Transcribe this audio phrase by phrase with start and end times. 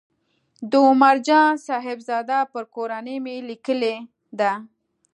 [0.71, 3.95] د عمر جان صاحبزاده پر کورنۍ مې لیکلې
[4.39, 4.53] ده.